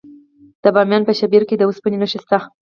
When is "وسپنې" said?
1.69-1.97